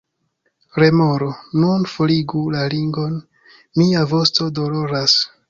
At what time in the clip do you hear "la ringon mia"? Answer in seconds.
2.57-4.09